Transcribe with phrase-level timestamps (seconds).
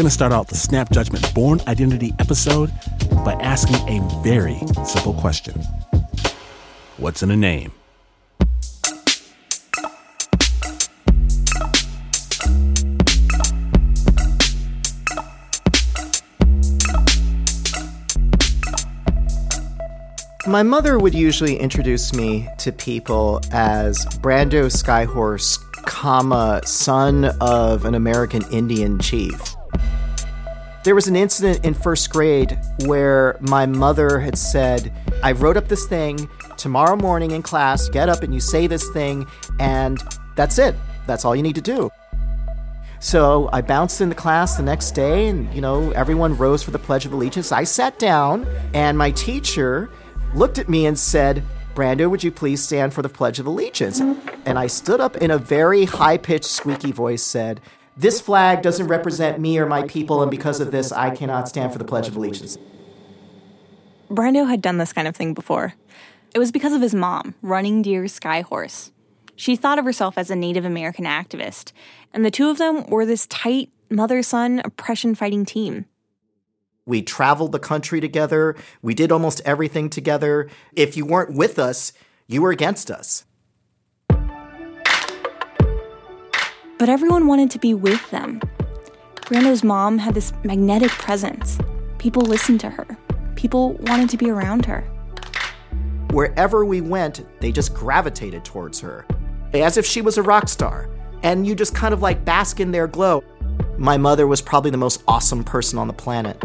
[0.00, 2.72] going to start out the Snap Judgment Born Identity episode
[3.22, 5.60] by asking a very simple question
[6.96, 7.70] What's in a name?
[20.46, 27.94] My mother would usually introduce me to people as Brando Skyhorse, comma, son of an
[27.94, 29.56] American Indian chief.
[30.82, 34.90] There was an incident in first grade where my mother had said,
[35.22, 36.26] I wrote up this thing.
[36.56, 39.26] Tomorrow morning in class, get up and you say this thing,
[39.58, 40.02] and
[40.36, 40.74] that's it.
[41.06, 41.90] That's all you need to do.
[42.98, 46.78] So I bounced into class the next day, and you know, everyone rose for the
[46.78, 47.52] Pledge of Allegiance.
[47.52, 49.90] I sat down, and my teacher
[50.34, 51.42] looked at me and said,
[51.74, 54.00] Brando, would you please stand for the Pledge of Allegiance?
[54.00, 57.60] And I stood up in a very high pitched, squeaky voice, said,
[57.96, 61.72] This flag doesn't represent me or my people, and because of this, I cannot stand
[61.72, 62.56] for the Pledge of Allegiance.
[64.10, 65.74] Brando had done this kind of thing before.
[66.34, 68.90] It was because of his mom, Running Deer Skyhorse.
[69.36, 71.72] She thought of herself as a Native American activist,
[72.12, 75.86] and the two of them were this tight mother son oppression fighting team.
[76.86, 78.56] We traveled the country together.
[78.82, 80.48] We did almost everything together.
[80.72, 81.92] If you weren't with us,
[82.26, 83.24] you were against us.
[86.80, 88.40] But everyone wanted to be with them.
[89.26, 91.58] Brando's mom had this magnetic presence.
[91.98, 92.96] People listened to her.
[93.36, 94.80] People wanted to be around her.
[96.12, 99.04] Wherever we went, they just gravitated towards her,
[99.52, 100.88] as if she was a rock star.
[101.22, 103.22] And you just kind of like bask in their glow.
[103.76, 106.42] My mother was probably the most awesome person on the planet.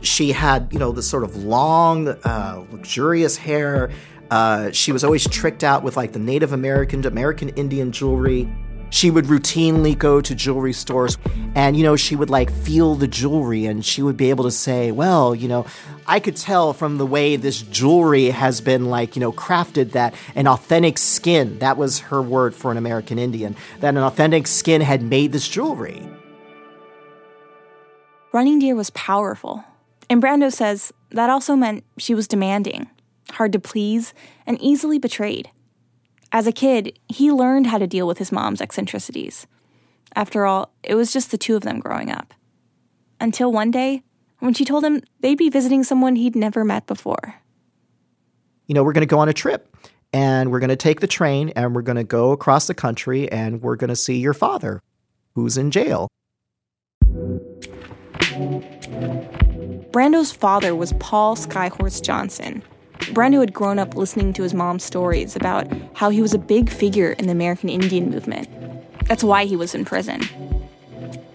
[0.00, 3.92] She had, you know, this sort of long, uh, luxurious hair.
[4.28, 8.52] Uh, she was always tricked out with like the Native American, American Indian jewelry.
[8.90, 11.18] She would routinely go to jewelry stores
[11.54, 14.50] and, you know, she would like feel the jewelry and she would be able to
[14.50, 15.66] say, well, you know,
[16.06, 20.14] I could tell from the way this jewelry has been like, you know, crafted that
[20.34, 24.80] an authentic skin, that was her word for an American Indian, that an authentic skin
[24.80, 26.08] had made this jewelry.
[28.32, 29.64] Running Deer was powerful.
[30.08, 32.88] And Brando says that also meant she was demanding,
[33.32, 34.14] hard to please,
[34.46, 35.50] and easily betrayed.
[36.32, 39.46] As a kid, he learned how to deal with his mom's eccentricities.
[40.14, 42.34] After all, it was just the two of them growing up.
[43.20, 44.02] Until one day,
[44.40, 47.36] when she told him they'd be visiting someone he'd never met before.
[48.66, 49.74] You know, we're going to go on a trip
[50.12, 53.30] and we're going to take the train and we're going to go across the country
[53.30, 54.80] and we're going to see your father,
[55.34, 56.08] who's in jail.
[59.92, 62.62] Brando's father was Paul Skyhorse Johnson.
[63.12, 66.70] Brando had grown up listening to his mom's stories about how he was a big
[66.70, 68.48] figure in the American Indian movement.
[69.06, 70.22] That's why he was in prison.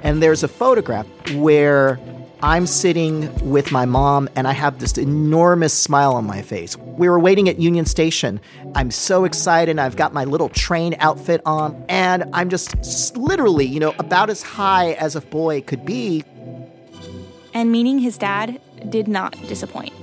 [0.03, 1.99] And there's a photograph where
[2.43, 6.75] I'm sitting with my mom and I have this enormous smile on my face.
[6.75, 8.41] We were waiting at Union Station.
[8.73, 9.77] I'm so excited.
[9.77, 14.41] I've got my little train outfit on and I'm just literally, you know, about as
[14.41, 16.23] high as a boy could be.
[17.53, 18.59] And meeting his dad
[18.89, 19.93] did not disappoint.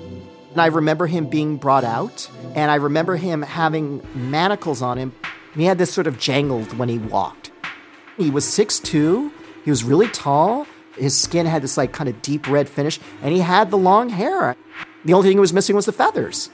[0.58, 5.14] And I remember him being brought out and I remember him having manacles on him.
[5.52, 7.52] And He had this sort of jangled when he walked.
[8.16, 9.30] He was 6'2,
[9.64, 10.66] he was really tall
[10.98, 14.08] his skin had this like kind of deep red finish, and he had the long
[14.08, 14.56] hair.
[15.04, 16.50] The only thing he was missing was the feathers.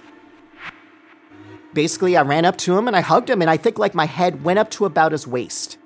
[1.72, 4.04] Basically, I ran up to him and I hugged him, and I think like my
[4.04, 5.78] head went up to about his waist.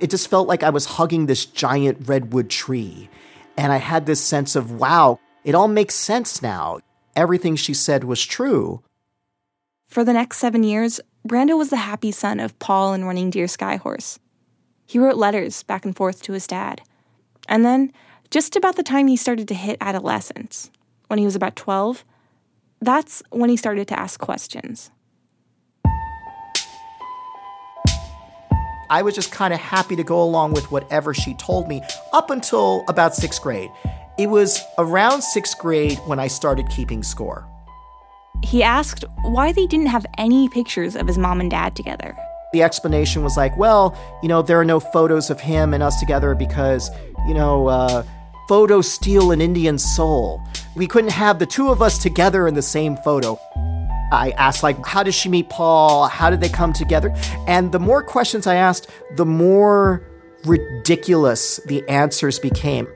[0.00, 3.08] It just felt like I was hugging this giant redwood tree.
[3.56, 6.80] And I had this sense of, wow, it all makes sense now.
[7.16, 8.82] Everything she said was true.
[9.86, 13.46] For the next seven years, Brando was the happy son of Paul and Running Deer
[13.46, 14.18] Skyhorse.
[14.86, 16.82] He wrote letters back and forth to his dad.
[17.48, 17.92] And then,
[18.30, 20.70] just about the time he started to hit adolescence,
[21.06, 22.04] when he was about 12,
[22.80, 24.90] that's when he started to ask questions.
[28.90, 31.82] I was just kind of happy to go along with whatever she told me
[32.12, 33.70] up until about sixth grade.
[34.16, 37.48] It was around sixth grade when I started keeping score.
[38.44, 42.16] He asked why they didn't have any pictures of his mom and dad together.
[42.52, 45.98] The explanation was like, well, you know, there are no photos of him and us
[45.98, 46.90] together because,
[47.26, 48.04] you know, uh,
[48.48, 50.40] photos steal an Indian soul.
[50.76, 53.36] We couldn't have the two of us together in the same photo.
[54.12, 56.06] I asked, like, how did she meet Paul?
[56.06, 57.12] How did they come together?
[57.48, 60.06] And the more questions I asked, the more
[60.44, 62.86] ridiculous the answers became.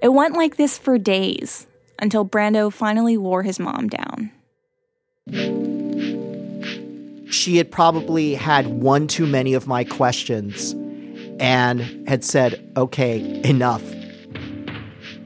[0.00, 1.66] It went like this for days
[1.98, 4.30] until Brando finally wore his mom down.
[7.30, 10.72] She had probably had one too many of my questions
[11.40, 13.82] and had said, okay, enough.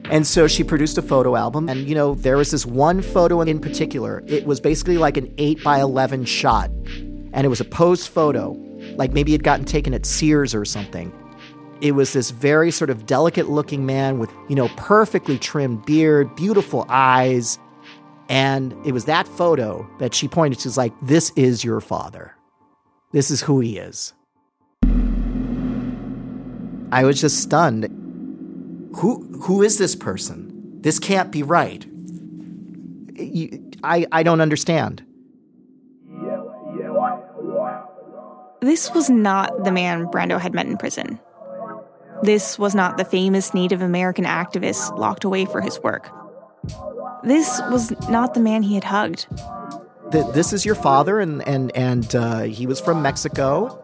[0.09, 1.69] And so she produced a photo album.
[1.69, 4.23] And, you know, there was this one photo in particular.
[4.27, 6.69] It was basically like an 8 by 11 shot.
[7.31, 8.51] And it was a posed photo,
[8.95, 11.11] like maybe it had gotten taken at Sears or something.
[11.83, 16.33] It was this very sort of delicate looking man with, you know, perfectly trimmed beard,
[16.33, 17.59] beautiful eyes.
[18.29, 22.33] And it was that photo that she pointed to, is like, this is your father.
[23.11, 24.13] This is who he is.
[26.93, 27.83] I was just stunned.
[28.95, 30.79] Who who is this person?
[30.81, 31.85] This can't be right.
[33.83, 35.03] I I don't understand.
[38.61, 41.19] This was not the man Brando had met in prison.
[42.23, 46.09] This was not the famous Native American activist locked away for his work.
[47.23, 49.27] This was not the man he had hugged.
[50.11, 53.83] This is your father, and and and uh, he was from Mexico.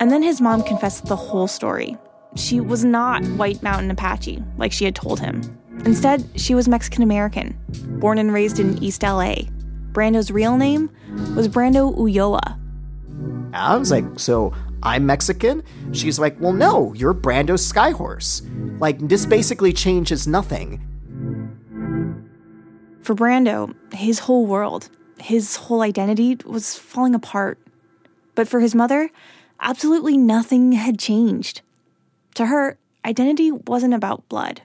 [0.00, 1.98] And then his mom confessed the whole story.
[2.34, 5.42] She was not White Mountain Apache, like she had told him.
[5.84, 7.58] Instead, she was Mexican American,
[8.00, 9.34] born and raised in East LA.
[9.92, 10.90] Brando's real name
[11.36, 12.58] was Brando Ulloa.
[13.52, 15.62] I was like, so I'm Mexican?
[15.92, 18.80] She's like, well, no, you're Brando Skyhorse.
[18.80, 20.80] Like, this basically changes nothing.
[23.02, 24.88] For Brando, his whole world,
[25.20, 27.58] his whole identity was falling apart.
[28.34, 29.10] But for his mother,
[29.60, 31.62] absolutely nothing had changed.
[32.34, 34.62] To her, identity wasn't about blood,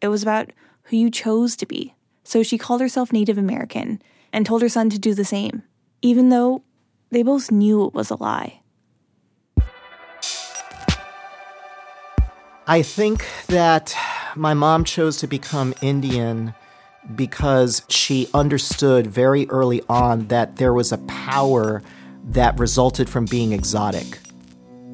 [0.00, 0.50] it was about
[0.84, 1.94] who you chose to be.
[2.24, 4.02] So she called herself Native American
[4.32, 5.62] and told her son to do the same,
[6.02, 6.62] even though
[7.10, 8.60] they both knew it was a lie.
[12.66, 13.94] I think that
[14.36, 16.54] my mom chose to become Indian
[17.14, 21.82] because she understood very early on that there was a power
[22.24, 24.18] that resulted from being exotic.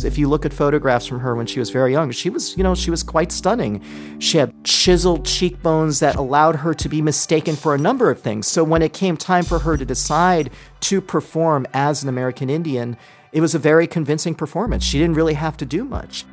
[0.02, 2.64] If you look at photographs from her when she was very young, she was, you
[2.64, 3.84] know, she was quite stunning.
[4.18, 8.48] She had chiseled cheekbones that allowed her to be mistaken for a number of things.
[8.48, 10.50] So when it came time for her to decide
[10.80, 12.96] to perform as an American Indian,
[13.30, 14.82] it was a very convincing performance.
[14.82, 16.24] She didn't really have to do much.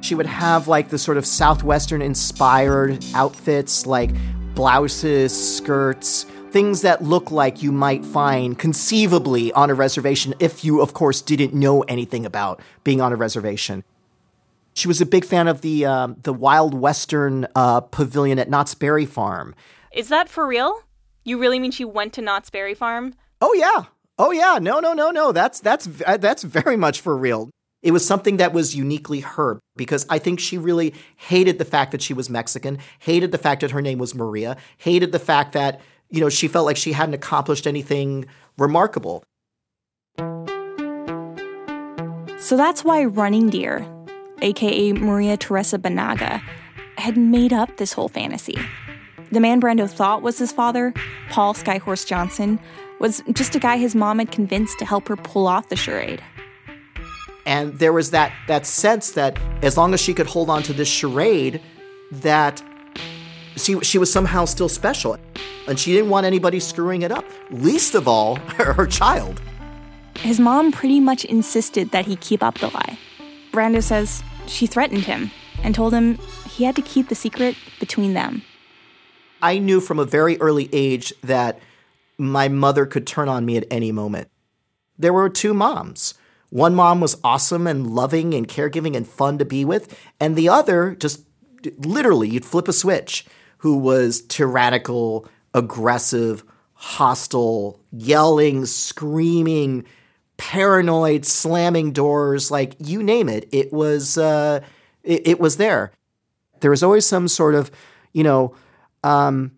[0.00, 4.10] She would have like the sort of Southwestern inspired outfits, like
[4.54, 10.80] blouses, skirts, things that look like you might find conceivably on a reservation if you,
[10.80, 13.84] of course, didn't know anything about being on a reservation.
[14.74, 18.74] She was a big fan of the um, the Wild Western uh, pavilion at Knott's
[18.74, 19.54] Berry Farm.
[19.92, 20.82] Is that for real?
[21.24, 23.14] You really mean she went to Knott's Berry Farm?
[23.40, 23.84] Oh yeah,
[24.18, 24.58] oh yeah.
[24.60, 25.32] No, no, no, no.
[25.32, 27.50] That's that's uh, that's very much for real.
[27.86, 31.92] It was something that was uniquely her because I think she really hated the fact
[31.92, 35.52] that she was Mexican, hated the fact that her name was Maria, hated the fact
[35.52, 35.80] that
[36.10, 38.26] you know, she felt like she hadn't accomplished anything
[38.58, 39.22] remarkable.
[42.38, 43.86] So that's why Running Deer,
[44.42, 46.42] aka Maria Teresa Banaga,
[46.98, 48.56] had made up this whole fantasy.
[49.32, 50.92] The man Brando thought was his father,
[51.30, 52.58] Paul Skyhorse Johnson,
[53.00, 56.22] was just a guy his mom had convinced to help her pull off the charade.
[57.46, 60.72] And there was that that sense that as long as she could hold on to
[60.72, 61.62] this charade,
[62.10, 62.62] that
[63.56, 65.16] she she was somehow still special
[65.68, 69.40] and she didn't want anybody screwing it up, least of all her child.
[70.16, 72.98] His mom pretty much insisted that he keep up the lie.
[73.52, 75.30] Brando says she threatened him
[75.62, 76.18] and told him
[76.48, 78.42] he had to keep the secret between them.
[79.42, 81.60] I knew from a very early age that
[82.18, 84.30] my mother could turn on me at any moment.
[84.98, 86.14] There were two moms.
[86.50, 90.48] One mom was awesome and loving and caregiving and fun to be with, and the
[90.48, 91.24] other just
[91.78, 93.26] literally, you'd flip a switch,
[93.58, 99.84] who was tyrannical aggressive, hostile, yelling, screaming,
[100.36, 103.48] paranoid, slamming doors, like you name it.
[103.52, 104.60] It was uh,
[105.02, 105.92] it, it, was there.
[106.60, 107.70] There was always some sort of,
[108.12, 108.54] you know,
[109.02, 109.52] um,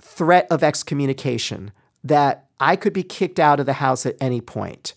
[0.00, 1.72] threat of excommunication
[2.04, 4.92] that I could be kicked out of the house at any point.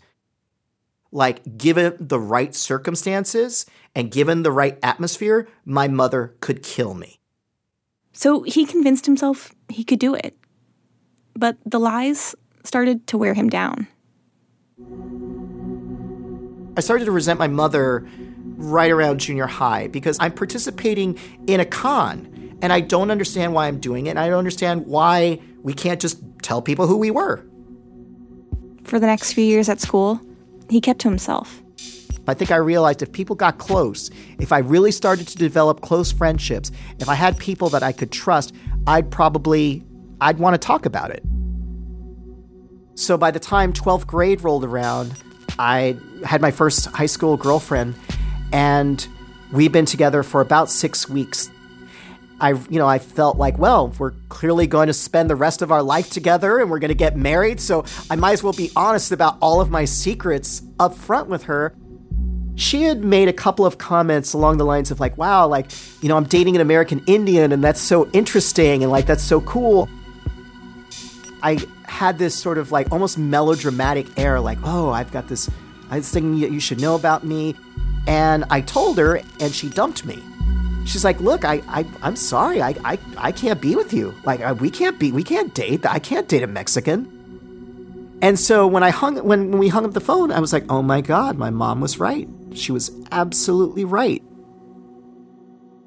[1.15, 7.21] Like, given the right circumstances and given the right atmosphere, my mother could kill me.
[8.11, 10.37] So he convinced himself he could do it.
[11.33, 13.87] But the lies started to wear him down.
[16.75, 18.05] I started to resent my mother
[18.57, 21.17] right around junior high because I'm participating
[21.47, 24.09] in a con and I don't understand why I'm doing it.
[24.09, 27.45] And I don't understand why we can't just tell people who we were.
[28.83, 30.19] For the next few years at school,
[30.69, 31.61] he kept to himself.
[32.27, 36.11] I think I realized if people got close, if I really started to develop close
[36.11, 38.53] friendships, if I had people that I could trust,
[38.87, 39.83] I'd probably
[40.21, 41.23] I'd want to talk about it.
[42.95, 45.13] So by the time 12th grade rolled around,
[45.59, 47.95] I had my first high school girlfriend
[48.51, 49.07] and
[49.51, 51.51] we'd been together for about 6 weeks.
[52.39, 55.71] I, you know, I felt like, well, we're clearly going to spend the rest of
[55.71, 58.71] our life together and we're going to get married, so I might as well be
[58.75, 61.73] honest about all of my secrets up front with her.
[62.55, 66.09] She had made a couple of comments along the lines of like, wow, like, you
[66.09, 69.89] know, I'm dating an American Indian and that's so interesting and like that's so cool.
[71.41, 75.49] I had this sort of like almost melodramatic air, like, oh, I've got this,
[75.89, 77.55] I this thing you should know about me.
[78.07, 80.21] And I told her and she dumped me
[80.85, 84.13] she's like, "Look, I, I I'm sorry, I, I, I can't be with you.
[84.23, 85.85] Like, I, we can't be, we can't date.
[85.85, 87.11] I can't date a Mexican."
[88.21, 90.63] And so when I hung, when, when we hung up the phone, I was like,
[90.69, 92.29] "Oh my god, my mom was right.
[92.53, 94.23] She was absolutely right."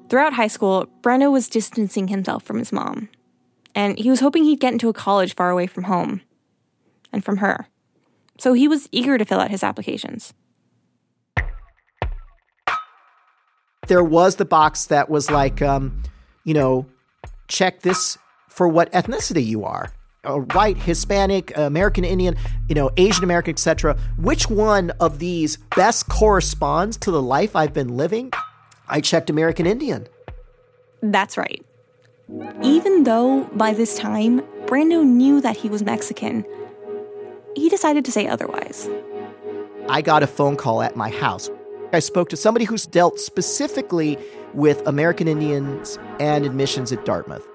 [0.09, 3.09] Throughout high school, Brando was distancing himself from his mom,
[3.75, 6.21] and he was hoping he'd get into a college far away from home
[7.11, 7.67] and from her.
[8.39, 10.33] So he was eager to fill out his applications.
[13.89, 16.01] There was the box that was like, um,
[16.45, 16.85] you know,
[17.47, 18.17] check this
[18.47, 19.91] for what ethnicity you are.
[20.23, 22.35] Uh, white, Hispanic, American Indian,
[22.67, 23.97] you know, Asian American, etc.
[24.17, 28.31] Which one of these best corresponds to the life I've been living?
[28.87, 30.07] I checked American Indian.
[31.01, 31.65] That's right.
[32.61, 36.45] Even though by this time Brando knew that he was Mexican,
[37.55, 38.87] he decided to say otherwise.
[39.87, 41.49] I got a phone call at my house
[41.91, 44.17] I spoke to somebody who's dealt specifically
[44.53, 47.47] with American Indians and admissions at Dartmouth.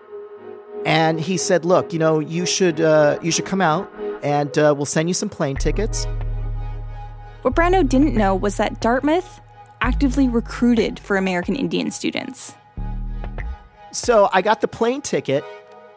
[0.85, 3.91] And he said, "Look, you know, you should uh, you should come out,
[4.23, 6.07] and uh, we'll send you some plane tickets."
[7.43, 9.41] What Brando didn't know was that Dartmouth
[9.81, 12.55] actively recruited for American Indian students.
[13.93, 15.45] So I got the plane ticket,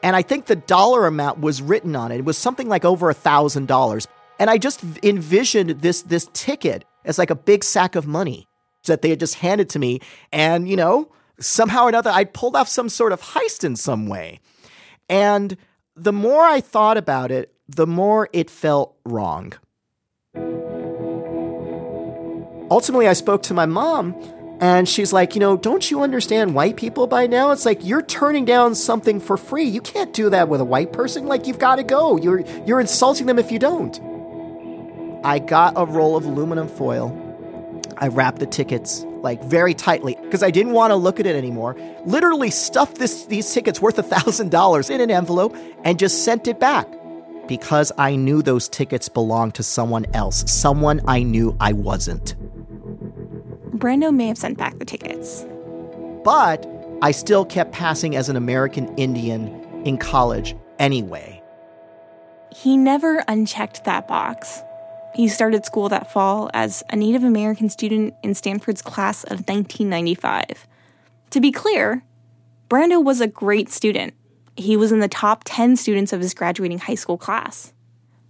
[0.03, 2.17] and I think the dollar amount was written on it.
[2.17, 4.08] It was something like over a thousand dollars.
[4.39, 8.47] And I just envisioned this this ticket as like a big sack of money
[8.85, 9.99] that they had just handed to me.
[10.31, 14.07] And, you know, somehow or another, I pulled off some sort of heist in some
[14.07, 14.39] way.
[15.09, 15.57] And
[15.95, 19.53] the more I thought about it, the more it felt wrong.
[22.69, 24.13] Ultimately, I spoke to my mom,
[24.59, 27.51] and she's like, You know, don't you understand white people by now?
[27.51, 29.63] It's like you're turning down something for free.
[29.65, 31.27] You can't do that with a white person.
[31.27, 32.17] Like, you've got to go.
[32.17, 34.16] You're, you're insulting them if you don't.
[35.24, 37.24] I got a roll of aluminum foil.
[37.97, 41.36] I wrapped the tickets like very tightly because I didn't want to look at it
[41.36, 41.75] anymore.
[42.05, 46.47] Literally stuffed this, these tickets worth a thousand dollars in an envelope and just sent
[46.47, 46.88] it back
[47.47, 52.36] because I knew those tickets belonged to someone else, someone I knew I wasn't.
[53.77, 55.45] Brando may have sent back the tickets.
[56.24, 56.67] But
[57.01, 59.47] I still kept passing as an American Indian
[59.86, 61.41] in college anyway.
[62.51, 64.63] He never unchecked that box.
[65.17, 70.67] He started school that fall as a Native American student in Stanford's class of 1995.
[71.31, 72.03] To be clear,
[72.69, 74.13] Brando was a great student.
[74.55, 77.74] He was in the top 10 students of his graduating high school class.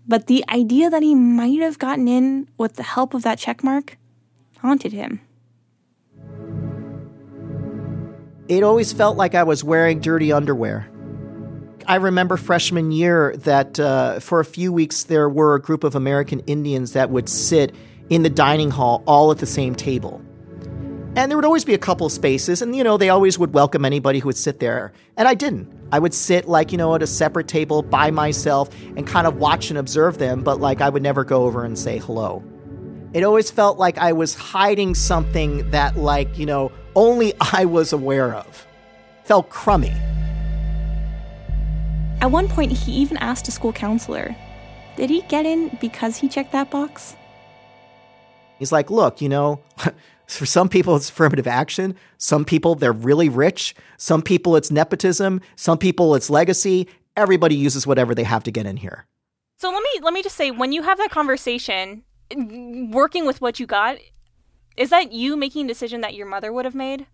[0.07, 3.95] But the idea that he might have gotten in with the help of that checkmark
[4.59, 5.19] haunted him.
[8.47, 10.89] It always felt like I was wearing dirty underwear.
[11.89, 15.95] I remember freshman year that uh, for a few weeks there were a group of
[15.95, 17.73] American Indians that would sit
[18.09, 20.21] in the dining hall all at the same table.
[21.15, 23.85] And there would always be a couple spaces, and you know, they always would welcome
[23.85, 24.91] anybody who would sit there.
[25.15, 25.73] And I didn't.
[25.93, 29.37] I would sit like, you know, at a separate table by myself and kind of
[29.37, 32.43] watch and observe them, but like I would never go over and say hello.
[33.13, 37.93] It always felt like I was hiding something that, like, you know, only I was
[37.93, 38.67] aware of.
[39.23, 39.93] Felt crummy.
[42.21, 44.35] At one point, he even asked a school counselor,
[44.95, 47.15] Did he get in because he checked that box?
[48.57, 49.61] He's like, Look, you know,
[50.27, 51.95] for some people it's affirmative action.
[52.17, 53.75] Some people, they're really rich.
[53.97, 55.41] Some people, it's nepotism.
[55.55, 56.87] Some people, it's legacy.
[57.15, 59.05] Everybody uses whatever they have to get in here.
[59.57, 62.03] So let me let me just say when you have that conversation
[62.91, 63.97] working with what you got
[64.75, 67.07] is that you making a decision that your mother would have made?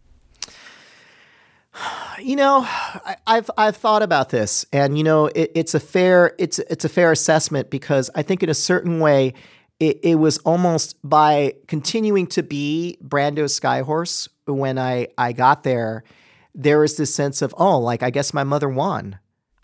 [2.21, 6.35] You know, I, have I've thought about this, and you know, it, it's a fair
[6.37, 9.33] it's it's a fair assessment because I think in a certain way,
[9.79, 16.03] it, it was almost by continuing to be Brando's Skyhorse when I I got there,
[16.53, 19.17] there was this sense of oh, like I guess my mother won.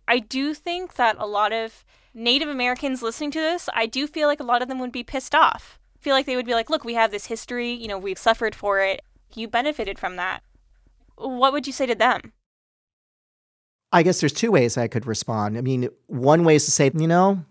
[0.08, 1.86] I do think that a lot of
[2.16, 5.04] Native Americans listening to this, I do feel like a lot of them would be
[5.04, 5.80] pissed off.
[6.00, 8.56] Feel like they would be like, look, we have this history, you know, we've suffered
[8.56, 9.01] for it.
[9.36, 10.42] You benefited from that
[11.20, 12.34] what would you say to them?
[13.92, 15.58] I guess there's two ways I could respond.
[15.58, 17.44] I mean, one way is to say, you know,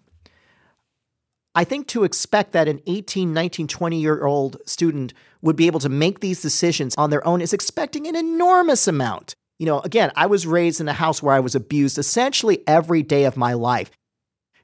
[1.55, 5.81] I think to expect that an 18, 19, 20 year old student would be able
[5.81, 10.13] to make these decisions on their own is expecting an enormous amount You know, again,
[10.15, 13.55] I was raised in a house where I was abused essentially every day of my
[13.55, 13.91] life.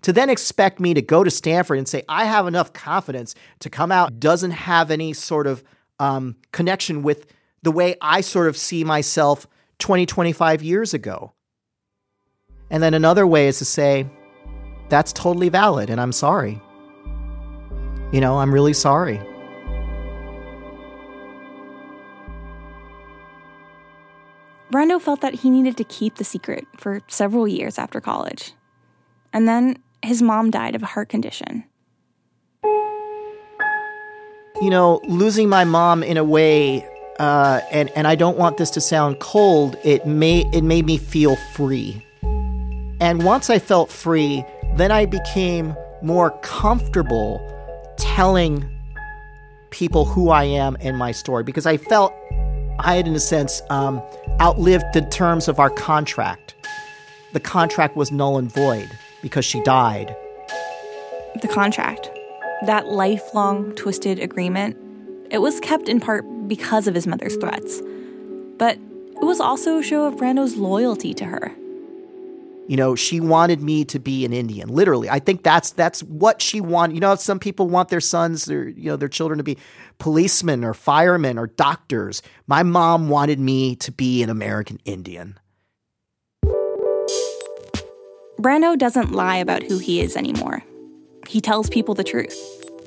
[0.03, 3.71] To then expect me to go to Stanford and say, I have enough confidence to
[3.71, 5.65] come out doesn't have any sort of
[5.99, 7.27] um, connection with
[7.65, 9.47] the way I sort of see myself
[9.79, 11.33] 20, 25 years ago.
[12.71, 14.07] And then another way is to say,
[14.91, 16.61] that's totally valid and I'm sorry.
[18.13, 19.19] You know, I'm really sorry.
[24.71, 28.53] Brando felt that he needed to keep the secret for several years after college.
[29.33, 31.65] And then his mom died of a heart condition.
[34.61, 38.71] You know, losing my mom in a way, uh, and and I don't want this
[38.71, 39.77] to sound cold.
[39.85, 42.05] It made it made me feel free.
[43.01, 44.45] And once I felt free,
[44.77, 47.41] then I became more comfortable
[47.97, 48.69] telling
[49.71, 52.13] people who I am and my story because I felt
[52.79, 54.03] I had, in a sense, um,
[54.41, 56.55] outlived the terms of our contract.
[57.33, 58.89] The contract was null and void
[59.23, 60.15] because she died.
[61.41, 62.11] The contract,
[62.67, 64.77] that lifelong twisted agreement,
[65.31, 67.81] it was kept in part because of his mother's threats.
[68.59, 71.53] But it was also a show of Brando's loyalty to her.
[72.67, 74.69] You know, she wanted me to be an Indian.
[74.69, 76.95] Literally, I think that's that's what she wanted.
[76.95, 79.59] You know, some people want their sons or you know their children to be
[79.99, 82.23] policemen or firemen or doctors.
[82.47, 85.39] My mom wanted me to be an American Indian.
[88.41, 90.63] Brando doesn't lie about who he is anymore.
[91.29, 92.37] He tells people the truth.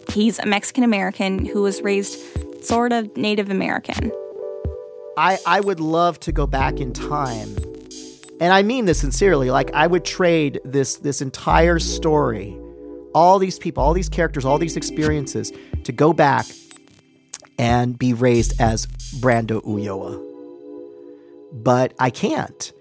[0.10, 2.20] He's a Mexican American who was raised
[2.62, 4.12] sort of Native American.
[5.18, 7.56] I, I would love to go back in time.
[8.40, 9.50] And I mean this sincerely.
[9.50, 12.56] Like I would trade this this entire story,
[13.16, 15.52] all these people, all these characters, all these experiences
[15.86, 16.46] to go back
[17.58, 18.86] and be raised as
[19.20, 20.24] Brando Ulloa.
[21.52, 22.72] But I can't.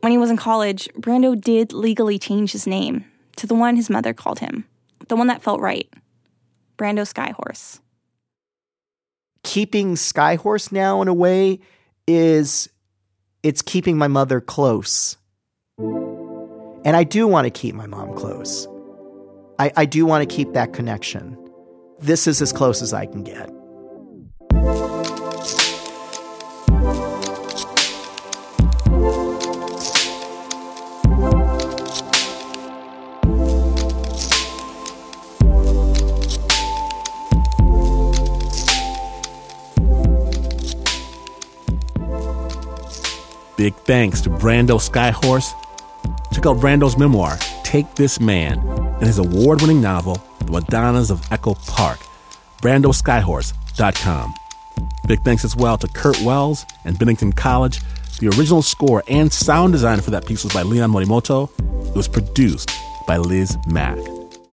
[0.00, 3.04] When he was in college, Brando did legally change his name
[3.36, 4.66] to the one his mother called him,
[5.08, 5.88] the one that felt right
[6.76, 7.80] Brando Skyhorse.
[9.42, 11.60] Keeping Skyhorse now, in a way,
[12.06, 12.68] is
[13.42, 15.16] it's keeping my mother close.
[15.78, 18.66] And I do want to keep my mom close.
[19.58, 21.36] I, I do want to keep that connection.
[22.00, 23.50] This is as close as I can get.
[43.60, 45.52] Big thanks to Brando Skyhorse.
[46.32, 51.20] Check out Brando's memoir, Take This Man, and his award winning novel, The Madonnas of
[51.30, 51.98] Echo Park,
[52.62, 54.34] brandoskyhorse.com.
[55.06, 57.80] Big thanks as well to Curt Wells and Bennington College.
[58.18, 61.50] The original score and sound design for that piece was by Leon Morimoto.
[61.86, 62.70] It was produced
[63.06, 63.98] by Liz Mak.